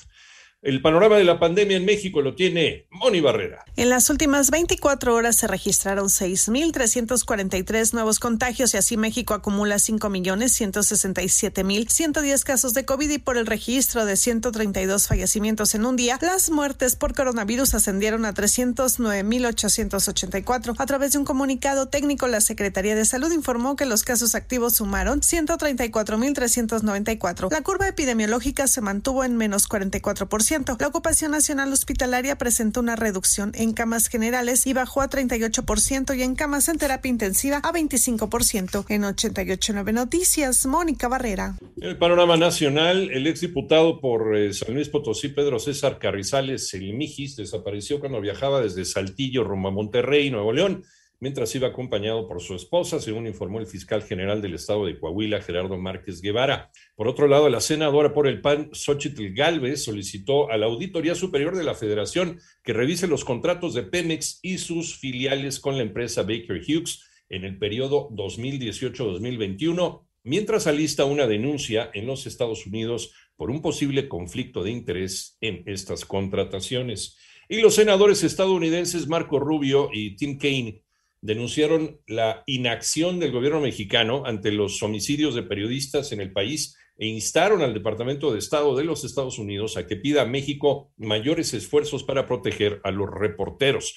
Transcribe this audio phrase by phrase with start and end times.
[0.63, 3.63] El panorama de la pandemia en México lo tiene Moni Barrera.
[3.75, 12.43] En las últimas 24 horas se registraron 6.343 nuevos contagios y así México acumula 5.167.110
[12.43, 16.95] casos de COVID y por el registro de 132 fallecimientos en un día, las muertes
[16.95, 20.73] por coronavirus ascendieron a 309.884.
[20.79, 24.73] A través de un comunicado técnico, la Secretaría de Salud informó que los casos activos
[24.73, 27.51] sumaron 134.394.
[27.51, 30.46] La curva epidemiológica se mantuvo en menos 44%.
[30.49, 36.21] La ocupación nacional hospitalaria presentó una reducción en camas generales y bajó a 38% y
[36.21, 38.85] en camas en terapia intensiva a 25%.
[38.87, 41.57] En 889 Noticias, Mónica Barrera.
[41.81, 47.35] El panorama nacional, el exdiputado por eh, San Luis Potosí, Pedro César Carrizales El Mijis,
[47.35, 50.85] desapareció cuando viajaba desde Saltillo rumbo a Monterrey, Nuevo León
[51.19, 55.41] mientras iba acompañado por su esposa, según informó el fiscal general del estado de Coahuila,
[55.41, 56.71] Gerardo Márquez Guevara.
[56.95, 61.55] Por otro lado, la senadora por el PAN, Xochitl Galvez, solicitó a la Auditoría Superior
[61.55, 66.21] de la Federación que revise los contratos de Pemex y sus filiales con la empresa
[66.21, 73.49] Baker Hughes en el periodo 2018-2021, mientras alista una denuncia en los Estados Unidos por
[73.51, 77.17] un posible conflicto de interés en estas contrataciones.
[77.49, 80.83] Y los senadores estadounidenses Marco Rubio y Tim Kaine
[81.21, 87.07] denunciaron la inacción del gobierno mexicano ante los homicidios de periodistas en el país e
[87.07, 91.53] instaron al Departamento de Estado de los Estados Unidos a que pida a México mayores
[91.53, 93.95] esfuerzos para proteger a los reporteros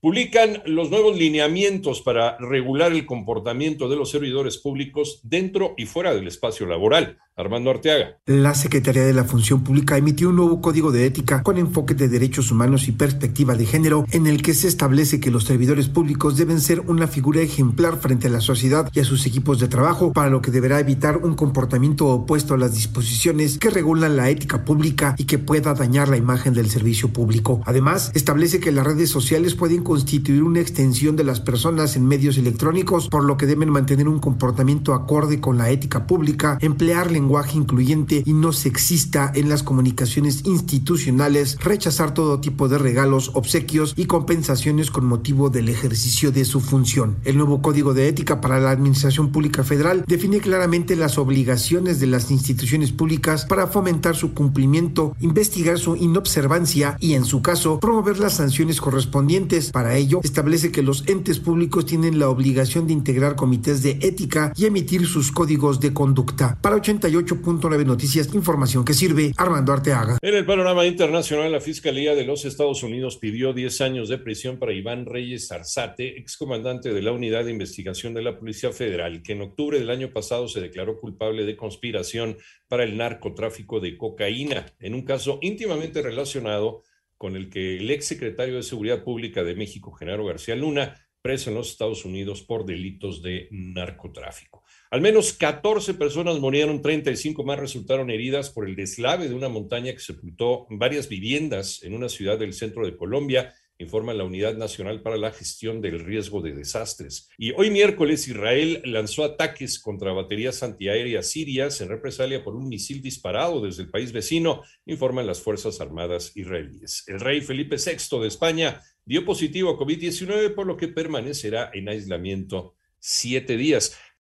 [0.00, 6.14] publican los nuevos lineamientos para regular el comportamiento de los servidores públicos dentro y fuera
[6.14, 7.18] del espacio laboral.
[7.38, 8.18] Armando Arteaga.
[8.26, 12.08] La Secretaría de la Función Pública emitió un nuevo código de ética con enfoque de
[12.08, 16.36] derechos humanos y perspectiva de género en el que se establece que los servidores públicos
[16.36, 20.12] deben ser una figura ejemplar frente a la sociedad y a sus equipos de trabajo,
[20.12, 24.64] para lo que deberá evitar un comportamiento opuesto a las disposiciones que regulan la ética
[24.64, 27.60] pública y que pueda dañar la imagen del servicio público.
[27.66, 32.36] Además, establece que las redes sociales pueden constituir una extensión de las personas en medios
[32.36, 37.56] electrónicos, por lo que deben mantener un comportamiento acorde con la ética pública, emplear lenguaje
[37.56, 44.04] incluyente y no sexista en las comunicaciones institucionales, rechazar todo tipo de regalos, obsequios y
[44.04, 47.16] compensaciones con motivo del ejercicio de su función.
[47.24, 52.08] El nuevo Código de Ética para la Administración Pública Federal define claramente las obligaciones de
[52.08, 58.18] las instituciones públicas para fomentar su cumplimiento, investigar su inobservancia y, en su caso, promover
[58.18, 63.36] las sanciones correspondientes para ello, establece que los entes públicos tienen la obligación de integrar
[63.36, 66.58] comités de ética y emitir sus códigos de conducta.
[66.60, 70.18] Para 88.9 Noticias, información que sirve Armando Arteaga.
[70.20, 74.58] En el panorama internacional, la Fiscalía de los Estados Unidos pidió 10 años de prisión
[74.58, 79.34] para Iván Reyes Arzate, excomandante de la Unidad de Investigación de la Policía Federal, que
[79.34, 82.36] en octubre del año pasado se declaró culpable de conspiración
[82.66, 86.82] para el narcotráfico de cocaína, en un caso íntimamente relacionado
[87.18, 91.50] con el que el ex secretario de Seguridad Pública de México, Genaro García Luna, preso
[91.50, 94.64] en los Estados Unidos por delitos de narcotráfico.
[94.90, 99.92] Al menos 14 personas murieron, 35 más resultaron heridas por el deslave de una montaña
[99.92, 105.02] que sepultó varias viviendas en una ciudad del centro de Colombia informa la Unidad Nacional
[105.02, 107.30] para la Gestión del Riesgo de Desastres.
[107.38, 113.00] Y hoy miércoles Israel lanzó ataques contra baterías antiaéreas sirias en represalia por un misil
[113.00, 117.04] disparado desde el país vecino, informan las Fuerzas Armadas israelíes.
[117.06, 121.88] El rey Felipe VI de España dio positivo a COVID-19, por lo que permanecerá en
[121.88, 123.96] aislamiento siete días.